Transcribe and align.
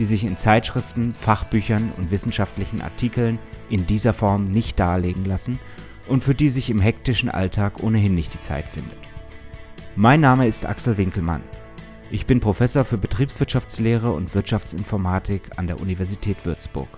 die 0.00 0.06
sich 0.06 0.24
in 0.24 0.38
Zeitschriften, 0.38 1.12
Fachbüchern 1.12 1.92
und 1.98 2.10
wissenschaftlichen 2.10 2.80
Artikeln 2.80 3.38
in 3.68 3.84
dieser 3.84 4.14
Form 4.14 4.50
nicht 4.50 4.80
darlegen 4.80 5.26
lassen 5.26 5.60
und 6.08 6.24
für 6.24 6.34
die 6.34 6.48
sich 6.48 6.70
im 6.70 6.80
hektischen 6.80 7.28
Alltag 7.28 7.82
ohnehin 7.82 8.14
nicht 8.14 8.32
die 8.32 8.40
Zeit 8.40 8.66
findet. 8.66 8.96
Mein 9.96 10.22
Name 10.22 10.48
ist 10.48 10.64
Axel 10.64 10.96
Winkelmann. 10.96 11.42
Ich 12.10 12.24
bin 12.24 12.40
Professor 12.40 12.86
für 12.86 12.96
Betriebswirtschaftslehre 12.96 14.10
und 14.10 14.34
Wirtschaftsinformatik 14.34 15.50
an 15.58 15.66
der 15.66 15.78
Universität 15.82 16.46
Würzburg. 16.46 16.88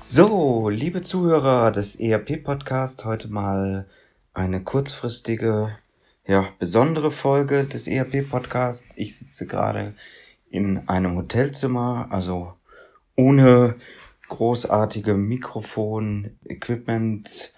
So, 0.00 0.68
liebe 0.68 1.00
Zuhörer 1.00 1.72
des 1.72 1.96
ERP-Podcast, 1.96 3.06
heute 3.06 3.28
mal 3.28 3.88
eine 4.34 4.62
kurzfristige, 4.62 5.78
ja, 6.26 6.44
besondere 6.58 7.10
Folge 7.10 7.64
des 7.64 7.86
ERP-Podcasts. 7.86 8.92
Ich 8.98 9.16
sitze 9.16 9.46
gerade 9.46 9.94
in 10.52 10.88
einem 10.88 11.16
Hotelzimmer, 11.16 12.06
also 12.10 12.54
ohne 13.16 13.76
großartige 14.28 15.14
Mikrofon-Equipment, 15.14 17.54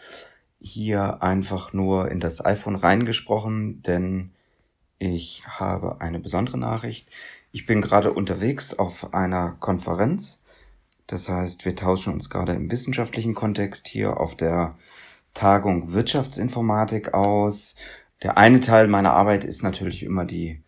hier 0.60 1.22
einfach 1.22 1.72
nur 1.72 2.10
in 2.10 2.20
das 2.20 2.44
iPhone 2.44 2.76
reingesprochen, 2.76 3.82
denn 3.82 4.32
ich 4.98 5.42
habe 5.46 6.00
eine 6.00 6.20
besondere 6.20 6.56
Nachricht. 6.56 7.08
Ich 7.52 7.66
bin 7.66 7.82
gerade 7.82 8.12
unterwegs 8.12 8.78
auf 8.78 9.12
einer 9.12 9.56
Konferenz. 9.60 10.40
Das 11.06 11.28
heißt, 11.28 11.66
wir 11.66 11.76
tauschen 11.76 12.14
uns 12.14 12.30
gerade 12.30 12.54
im 12.54 12.70
wissenschaftlichen 12.70 13.34
Kontext 13.34 13.88
hier 13.88 14.18
auf 14.18 14.34
der 14.36 14.78
Tagung 15.34 15.92
Wirtschaftsinformatik 15.92 17.12
aus. 17.12 17.76
Der 18.22 18.38
eine 18.38 18.60
Teil 18.60 18.88
meiner 18.88 19.12
Arbeit 19.12 19.44
ist 19.44 19.62
natürlich 19.62 20.02
immer 20.02 20.24
die 20.24 20.62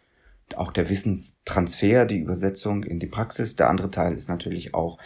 auch 0.55 0.73
der 0.73 0.89
Wissenstransfer, 0.89 2.05
die 2.05 2.19
Übersetzung 2.19 2.85
in 2.85 2.99
die 2.99 3.07
Praxis. 3.07 3.57
Der 3.57 3.69
andere 3.69 3.91
Teil 3.91 4.15
ist 4.15 4.29
natürlich 4.29 4.75
auch 4.75 4.99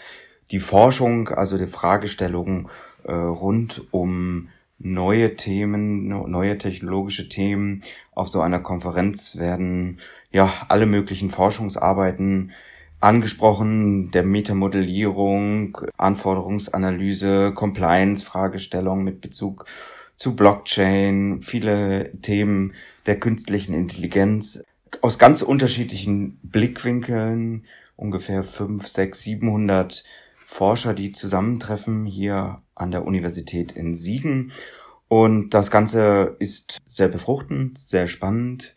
die 0.50 0.60
Forschung, 0.60 1.28
also 1.28 1.56
die 1.56 1.66
Fragestellungen 1.66 2.68
äh, 3.04 3.12
rund 3.12 3.86
um 3.92 4.48
neue 4.78 5.36
Themen, 5.36 6.08
neue 6.08 6.58
technologische 6.58 7.28
Themen. 7.28 7.82
Auf 8.12 8.28
so 8.28 8.40
einer 8.40 8.60
Konferenz 8.60 9.36
werden 9.36 9.98
ja 10.30 10.52
alle 10.68 10.86
möglichen 10.86 11.30
Forschungsarbeiten 11.30 12.52
angesprochen, 13.00 14.10
der 14.10 14.24
Metamodellierung, 14.24 15.78
Anforderungsanalyse, 15.96 17.52
Compliance-Fragestellung 17.54 19.04
mit 19.04 19.20
Bezug 19.20 19.66
zu 20.16 20.36
Blockchain, 20.36 21.40
viele 21.40 22.12
Themen 22.20 22.74
der 23.06 23.18
künstlichen 23.18 23.74
Intelligenz 23.74 24.62
aus 25.02 25.18
ganz 25.18 25.42
unterschiedlichen 25.42 26.38
Blickwinkeln, 26.42 27.64
ungefähr 27.96 28.42
fünf, 28.44 28.86
sechs, 28.86 29.22
siebenhundert 29.22 30.04
Forscher, 30.46 30.94
die 30.94 31.12
zusammentreffen 31.12 32.04
hier 32.04 32.62
an 32.74 32.90
der 32.90 33.04
Universität 33.04 33.72
in 33.72 33.94
Siegen. 33.94 34.52
Und 35.08 35.50
das 35.50 35.70
Ganze 35.70 36.36
ist 36.38 36.78
sehr 36.86 37.08
befruchtend, 37.08 37.78
sehr 37.78 38.06
spannend. 38.06 38.74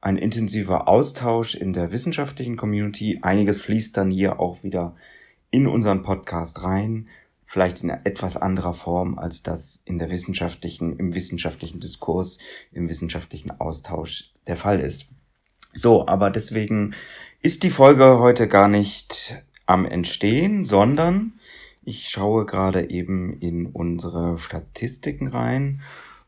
Ein 0.00 0.16
intensiver 0.16 0.88
Austausch 0.88 1.54
in 1.54 1.72
der 1.72 1.92
wissenschaftlichen 1.92 2.56
Community. 2.56 3.18
Einiges 3.22 3.60
fließt 3.60 3.96
dann 3.96 4.10
hier 4.10 4.40
auch 4.40 4.62
wieder 4.62 4.94
in 5.50 5.66
unseren 5.66 6.02
Podcast 6.02 6.62
rein 6.62 7.08
vielleicht 7.50 7.82
in 7.82 7.90
etwas 7.90 8.36
anderer 8.36 8.74
Form, 8.74 9.18
als 9.18 9.42
das 9.42 9.82
in 9.84 9.98
der 9.98 10.08
wissenschaftlichen, 10.08 10.96
im 11.00 11.16
wissenschaftlichen 11.16 11.80
Diskurs, 11.80 12.38
im 12.70 12.88
wissenschaftlichen 12.88 13.50
Austausch 13.50 14.30
der 14.46 14.56
Fall 14.56 14.78
ist. 14.78 15.08
So, 15.72 16.06
aber 16.06 16.30
deswegen 16.30 16.94
ist 17.42 17.64
die 17.64 17.70
Folge 17.70 18.20
heute 18.20 18.46
gar 18.46 18.68
nicht 18.68 19.42
am 19.66 19.84
Entstehen, 19.84 20.64
sondern 20.64 21.40
ich 21.84 22.08
schaue 22.08 22.46
gerade 22.46 22.88
eben 22.88 23.40
in 23.40 23.66
unsere 23.66 24.38
Statistiken 24.38 25.26
rein 25.26 25.80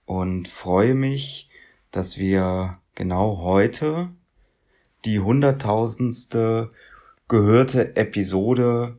und 0.06 0.48
freue 0.48 0.96
mich, 0.96 1.48
dass 1.92 2.18
wir 2.18 2.80
genau 2.96 3.38
heute 3.38 4.08
die 5.04 5.20
hunderttausendste 5.20 6.72
gehörte 7.28 7.94
Episode 7.94 8.98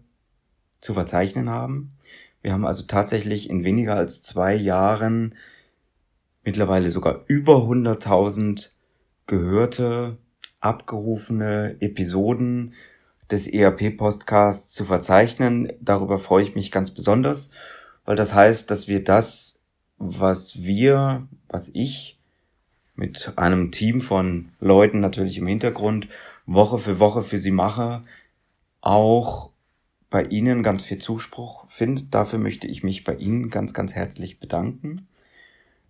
zu 0.80 0.94
verzeichnen 0.94 1.50
haben. 1.50 1.98
Wir 2.44 2.52
haben 2.52 2.66
also 2.66 2.84
tatsächlich 2.84 3.50
in 3.50 3.64
weniger 3.64 3.96
als 3.96 4.22
zwei 4.22 4.54
Jahren 4.54 5.34
mittlerweile 6.44 6.92
sogar 6.92 7.24
über 7.28 7.56
100.000 7.56 8.72
gehörte, 9.28 10.18
abgerufene 10.60 11.78
Episoden 11.80 12.74
des 13.32 13.48
ERP-Podcasts 13.48 14.74
zu 14.74 14.84
verzeichnen. 14.84 15.72
Darüber 15.80 16.18
freue 16.18 16.44
ich 16.44 16.54
mich 16.54 16.70
ganz 16.70 16.92
besonders, 16.92 17.52
weil 18.04 18.18
das 18.18 18.34
heißt, 18.34 18.70
dass 18.70 18.90
wir 18.90 19.02
das, 19.02 19.62
was 19.98 20.62
wir, 20.64 21.28
was 21.48 21.72
ich 21.74 22.20
mit 22.96 23.38
einem 23.38 23.72
Team 23.72 24.02
von 24.02 24.50
Leuten 24.60 25.00
natürlich 25.00 25.38
im 25.38 25.48
Hintergrund 25.48 26.10
Woche 26.46 26.78
für 26.78 27.00
Woche 27.00 27.24
für 27.24 27.40
sie 27.40 27.52
mache, 27.52 28.02
auch 28.82 29.53
bei 30.14 30.26
Ihnen 30.26 30.62
ganz 30.62 30.84
viel 30.84 31.00
Zuspruch 31.00 31.66
findet. 31.70 32.14
Dafür 32.14 32.38
möchte 32.38 32.68
ich 32.68 32.84
mich 32.84 33.04
bei 33.04 33.16
Ihnen 33.16 33.50
ganz, 33.50 33.74
ganz 33.74 33.96
herzlich 33.96 34.40
bedanken. 34.40 35.08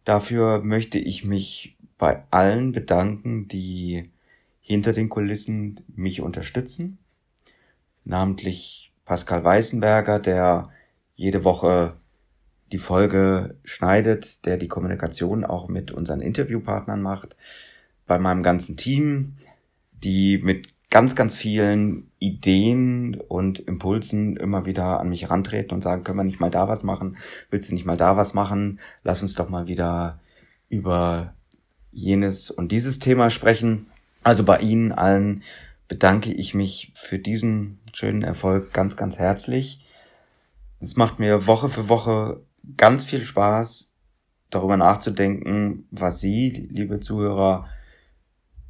Dafür 0.06 0.64
möchte 0.64 0.98
ich 0.98 1.26
mich 1.26 1.76
bei 1.98 2.24
allen 2.32 2.72
bedanken, 2.72 3.50
die 3.50 4.12
hinter 4.62 4.94
den 4.94 5.10
Kulissen 5.10 5.82
mich 5.94 6.22
unterstützen. 6.22 7.00
Namentlich 8.06 8.94
Pascal 9.04 9.44
Weißenberger, 9.44 10.20
der 10.20 10.70
jede 11.16 11.44
Woche 11.44 11.98
die 12.72 12.78
Folge 12.78 13.58
schneidet, 13.66 14.46
der 14.46 14.56
die 14.56 14.70
Kommunikation 14.70 15.44
auch 15.44 15.68
mit 15.68 15.92
unseren 15.92 16.22
Interviewpartnern 16.22 17.02
macht. 17.02 17.36
Bei 18.08 18.20
meinem 18.20 18.42
ganzen 18.42 18.78
Team, 18.78 19.36
die 19.92 20.38
mit 20.38 20.73
ganz, 20.94 21.16
ganz 21.16 21.36
vielen 21.36 22.12
Ideen 22.20 23.20
und 23.20 23.58
Impulsen 23.58 24.38
immer 24.38 24.68
wieder 24.68 25.00
an 25.00 25.10
mich 25.10 25.28
rantreten 25.28 25.74
und 25.74 25.82
sagen, 25.82 26.04
können 26.04 26.20
wir 26.20 26.24
nicht 26.24 26.40
mal 26.40 26.52
da 26.52 26.68
was 26.68 26.84
machen? 26.84 27.18
Willst 27.50 27.72
du 27.72 27.74
nicht 27.74 27.88
mal 27.88 27.98
da 27.98 28.16
was 28.16 28.36
machen? 28.36 28.80
Lass 29.02 29.24
uns 29.24 29.34
doch 29.34 29.50
mal 29.50 29.66
wieder 29.66 30.20
über 30.70 31.34
jenes 31.92 32.52
und 32.52 32.72
dieses 32.72 33.00
Thema 33.00 33.32
sprechen. 33.32 33.88
Also 34.22 34.44
bei 34.44 34.60
Ihnen 34.60 34.92
allen 34.92 35.42
bedanke 35.88 36.32
ich 36.32 36.54
mich 36.54 36.92
für 36.94 37.18
diesen 37.18 37.80
schönen 37.92 38.22
Erfolg 38.22 38.72
ganz, 38.72 38.96
ganz 38.96 39.18
herzlich. 39.18 39.84
Es 40.80 40.96
macht 40.96 41.18
mir 41.18 41.48
Woche 41.48 41.70
für 41.70 41.90
Woche 41.90 42.44
ganz 42.78 43.04
viel 43.04 43.24
Spaß, 43.24 43.96
darüber 44.52 44.78
nachzudenken, 44.78 45.88
was 45.90 46.20
Sie, 46.20 46.68
liebe 46.70 47.00
Zuhörer, 47.00 47.66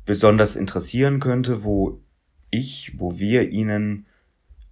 besonders 0.06 0.56
interessieren 0.56 1.20
könnte, 1.20 1.66
wo 1.66 2.00
ich, 2.54 2.94
wo 2.98 3.18
wir 3.20 3.50
Ihnen 3.50 4.06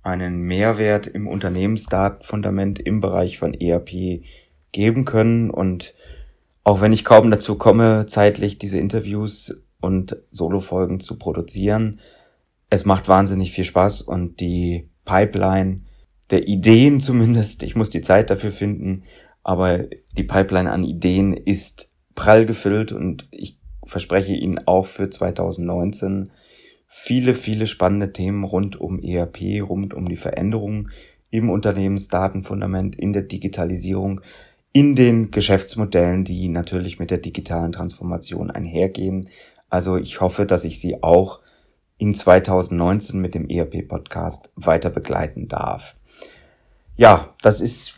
einen 0.03 0.41
Mehrwert 0.41 1.07
im 1.07 1.27
Unternehmensdatenfundament 1.27 2.79
im 2.79 3.01
Bereich 3.01 3.37
von 3.37 3.53
ERP 3.53 4.23
geben 4.71 5.05
können. 5.05 5.49
Und 5.49 5.93
auch 6.63 6.81
wenn 6.81 6.93
ich 6.93 7.05
kaum 7.05 7.29
dazu 7.29 7.55
komme, 7.55 8.05
zeitlich 8.07 8.57
diese 8.57 8.77
Interviews 8.77 9.55
und 9.79 10.17
Solofolgen 10.31 10.99
zu 10.99 11.17
produzieren, 11.17 11.99
es 12.69 12.85
macht 12.85 13.07
wahnsinnig 13.07 13.51
viel 13.51 13.65
Spaß 13.65 14.01
und 14.01 14.39
die 14.39 14.89
Pipeline 15.05 15.81
der 16.29 16.47
Ideen 16.47 16.99
zumindest, 17.01 17.63
ich 17.63 17.75
muss 17.75 17.89
die 17.89 18.01
Zeit 18.01 18.29
dafür 18.29 18.51
finden, 18.51 19.03
aber 19.43 19.85
die 20.15 20.23
Pipeline 20.23 20.71
an 20.71 20.83
Ideen 20.83 21.33
ist 21.33 21.91
prall 22.15 22.45
gefüllt 22.45 22.91
und 22.91 23.27
ich 23.31 23.57
verspreche 23.85 24.33
Ihnen 24.33 24.59
auch 24.67 24.85
für 24.85 25.09
2019 25.09 26.29
viele, 26.93 27.33
viele 27.33 27.67
spannende 27.67 28.11
Themen 28.11 28.43
rund 28.43 28.79
um 28.79 28.99
ERP, 29.01 29.61
rund 29.61 29.93
um 29.93 30.09
die 30.09 30.17
Veränderungen 30.17 30.91
im 31.29 31.49
Unternehmensdatenfundament, 31.49 32.97
in 32.97 33.13
der 33.13 33.21
Digitalisierung, 33.21 34.19
in 34.73 34.95
den 34.95 35.31
Geschäftsmodellen, 35.31 36.25
die 36.25 36.49
natürlich 36.49 36.99
mit 36.99 37.09
der 37.09 37.19
digitalen 37.19 37.71
Transformation 37.71 38.51
einhergehen. 38.51 39.29
Also 39.69 39.95
ich 39.95 40.19
hoffe, 40.19 40.45
dass 40.45 40.65
ich 40.65 40.81
Sie 40.81 41.01
auch 41.01 41.39
in 41.97 42.13
2019 42.13 43.21
mit 43.21 43.35
dem 43.35 43.47
ERP-Podcast 43.49 44.51
weiter 44.55 44.89
begleiten 44.89 45.47
darf. 45.47 45.95
Ja, 46.97 47.33
das 47.41 47.61
ist 47.61 47.95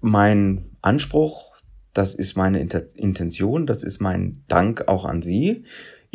mein 0.00 0.70
Anspruch, 0.82 1.56
das 1.94 2.14
ist 2.14 2.36
meine 2.36 2.60
Intention, 2.60 3.66
das 3.66 3.82
ist 3.82 4.00
mein 4.00 4.44
Dank 4.46 4.86
auch 4.86 5.04
an 5.04 5.20
Sie. 5.20 5.64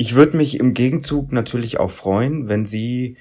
Ich 0.02 0.16
würde 0.16 0.36
mich 0.36 0.60
im 0.60 0.74
Gegenzug 0.74 1.32
natürlich 1.32 1.80
auch 1.80 1.92
freuen, 1.92 2.50
wenn 2.50 2.66
Sie 2.66 3.18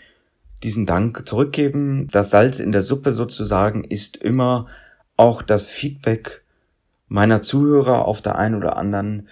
diesen 0.62 0.86
Dank 0.86 1.28
zurückgeben. 1.28 2.08
Das 2.10 2.30
Salz 2.30 2.58
in 2.58 2.72
der 2.72 2.80
Suppe 2.80 3.12
sozusagen 3.12 3.84
ist 3.84 4.16
immer 4.16 4.66
auch 5.14 5.42
das 5.42 5.68
Feedback 5.68 6.42
meiner 7.06 7.42
Zuhörer 7.42 8.06
auf 8.06 8.22
der 8.22 8.36
einen 8.36 8.54
oder 8.54 8.78
anderen 8.78 9.28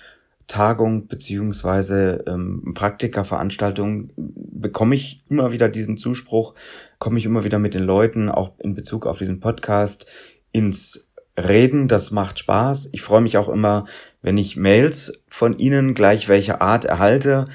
Tagung 0.46 1.06
beziehungsweise 1.06 2.22
ähm, 2.26 2.74
Praktikerveranstaltung 2.74 4.12
bekomme 4.14 4.94
ich 4.94 5.24
immer 5.30 5.50
wieder 5.50 5.70
diesen 5.70 5.96
Zuspruch, 5.96 6.52
komme 6.98 7.18
ich 7.18 7.24
immer 7.24 7.44
wieder 7.44 7.58
mit 7.58 7.72
den 7.72 7.84
Leuten, 7.84 8.28
auch 8.28 8.58
in 8.58 8.74
Bezug 8.74 9.06
auf 9.06 9.16
diesen 9.16 9.40
Podcast, 9.40 10.04
ins 10.52 11.07
Reden. 11.38 11.88
Das 11.88 12.10
macht 12.10 12.38
Spaß. 12.40 12.90
Ich 12.92 13.02
freue 13.02 13.20
mich 13.20 13.38
auch 13.38 13.48
immer, 13.48 13.86
wenn 14.22 14.36
ich 14.36 14.56
Mails 14.56 15.22
von 15.28 15.56
Ihnen 15.58 15.94
gleich 15.94 16.28
welcher 16.28 16.60
Art 16.60 16.84
erhalte. 16.84 17.46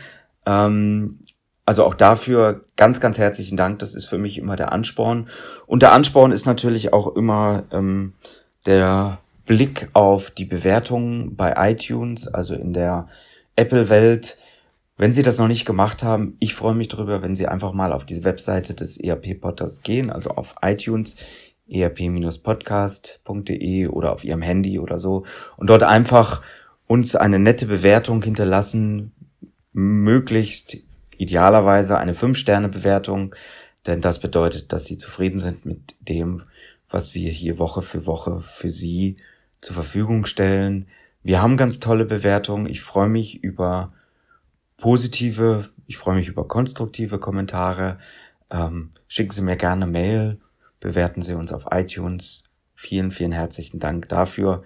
Ähm, 0.45 1.19
also 1.65 1.85
auch 1.85 1.93
dafür 1.93 2.61
ganz, 2.75 2.99
ganz 2.99 3.17
herzlichen 3.17 3.57
Dank. 3.57 3.79
Das 3.79 3.95
ist 3.95 4.05
für 4.05 4.17
mich 4.17 4.37
immer 4.37 4.55
der 4.55 4.71
Ansporn. 4.71 5.29
Und 5.65 5.81
der 5.81 5.93
Ansporn 5.93 6.31
ist 6.31 6.45
natürlich 6.45 6.93
auch 6.93 7.15
immer 7.15 7.63
ähm, 7.71 8.13
der 8.65 9.19
Blick 9.45 9.89
auf 9.93 10.31
die 10.31 10.45
Bewertungen 10.45 11.35
bei 11.35 11.53
iTunes, 11.57 12.27
also 12.27 12.53
in 12.53 12.73
der 12.73 13.07
Apple-Welt. 13.55 14.37
Wenn 14.95 15.11
Sie 15.11 15.23
das 15.23 15.39
noch 15.39 15.47
nicht 15.47 15.65
gemacht 15.65 16.03
haben, 16.03 16.37
ich 16.39 16.53
freue 16.53 16.75
mich 16.75 16.87
darüber, 16.87 17.21
wenn 17.21 17.35
Sie 17.35 17.47
einfach 17.47 17.73
mal 17.73 17.93
auf 17.93 18.05
die 18.05 18.23
Webseite 18.23 18.73
des 18.73 18.97
ERP-Podcasts 18.97 19.81
gehen, 19.81 20.11
also 20.11 20.29
auf 20.31 20.55
iTunes, 20.61 21.15
erp-podcast.de 21.73 23.87
oder 23.87 24.13
auf 24.13 24.23
Ihrem 24.23 24.41
Handy 24.41 24.79
oder 24.79 24.97
so 24.97 25.25
und 25.57 25.67
dort 25.67 25.83
einfach 25.83 26.41
uns 26.87 27.15
eine 27.15 27.39
nette 27.39 27.65
Bewertung 27.65 28.23
hinterlassen, 28.23 29.11
möglichst 29.71 30.77
idealerweise 31.17 31.97
eine 31.97 32.13
5-Sterne-Bewertung, 32.13 33.33
denn 33.87 34.01
das 34.01 34.19
bedeutet, 34.19 34.71
dass 34.71 34.85
Sie 34.85 34.97
zufrieden 34.97 35.39
sind 35.39 35.65
mit 35.65 35.95
dem, 35.99 36.43
was 36.89 37.15
wir 37.15 37.31
hier 37.31 37.57
Woche 37.57 37.81
für 37.81 38.05
Woche 38.05 38.41
für 38.41 38.71
Sie 38.71 39.17
zur 39.61 39.75
Verfügung 39.75 40.25
stellen. 40.25 40.87
Wir 41.23 41.41
haben 41.41 41.57
ganz 41.57 41.79
tolle 41.79 42.05
Bewertungen. 42.05 42.67
Ich 42.67 42.81
freue 42.81 43.09
mich 43.09 43.43
über 43.43 43.93
positive, 44.77 45.69
ich 45.87 45.97
freue 45.97 46.17
mich 46.17 46.27
über 46.27 46.47
konstruktive 46.47 47.19
Kommentare. 47.19 47.97
Ähm, 48.51 48.91
schicken 49.07 49.31
Sie 49.31 49.41
mir 49.41 49.55
gerne 49.55 49.87
Mail, 49.87 50.39
bewerten 50.83 51.21
Sie 51.21 51.33
uns 51.33 51.53
auf 51.53 51.67
iTunes. 51.71 52.43
Vielen, 52.75 53.09
vielen 53.09 53.31
herzlichen 53.31 53.79
Dank 53.79 54.09
dafür. 54.09 54.63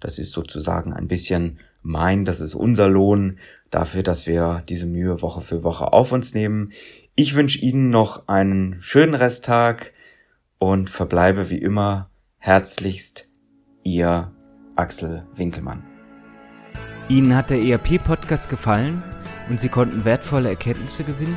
Das 0.00 0.18
ist 0.18 0.32
sozusagen 0.32 0.94
ein 0.94 1.08
bisschen 1.08 1.58
mein, 1.82 2.24
das 2.24 2.40
ist 2.40 2.54
unser 2.54 2.88
Lohn 2.88 3.38
dafür, 3.70 4.02
dass 4.02 4.26
wir 4.26 4.62
diese 4.66 4.86
Mühe 4.86 5.20
Woche 5.20 5.42
für 5.42 5.62
Woche 5.62 5.92
auf 5.92 6.10
uns 6.10 6.32
nehmen. 6.32 6.72
Ich 7.14 7.34
wünsche 7.34 7.58
Ihnen 7.58 7.90
noch 7.90 8.28
einen 8.28 8.80
schönen 8.80 9.14
Resttag 9.14 9.92
und 10.56 10.88
verbleibe 10.88 11.50
wie 11.50 11.58
immer 11.58 12.08
herzlichst 12.38 13.28
Ihr 13.82 14.32
Axel 14.74 15.26
Winkelmann. 15.34 15.84
Ihnen 17.10 17.36
hat 17.36 17.50
der 17.50 17.60
ERP-Podcast 17.60 18.48
gefallen 18.48 19.02
und 19.50 19.60
Sie 19.60 19.68
konnten 19.68 20.06
wertvolle 20.06 20.48
Erkenntnisse 20.48 21.04
gewinnen? 21.04 21.36